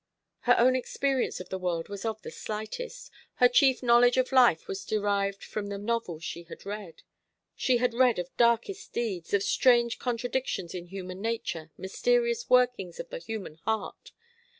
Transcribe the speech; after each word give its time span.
Her 0.49 0.55
own 0.57 0.75
experience 0.75 1.39
of 1.39 1.49
the 1.49 1.59
world 1.59 1.87
was 1.87 2.05
of 2.05 2.23
the 2.23 2.31
slightest. 2.31 3.11
Her 3.35 3.47
chief 3.47 3.83
knowledge 3.83 4.17
of 4.17 4.31
life 4.31 4.67
was 4.67 4.83
derived 4.83 5.43
from 5.43 5.67
the 5.67 5.77
novels 5.77 6.23
she 6.23 6.41
had 6.45 6.65
read. 6.65 7.03
She 7.55 7.77
had 7.77 7.93
read 7.93 8.17
of 8.17 8.35
darkest 8.35 8.91
deeds, 8.93 9.31
of 9.31 9.43
strange 9.43 9.99
contradictions 9.99 10.73
in 10.73 10.87
human 10.87 11.21
nature, 11.21 11.69
mysterious 11.77 12.49
workings 12.49 12.99
of 12.99 13.09
the 13.09 13.19
human 13.19 13.57
heart. 13.57 14.11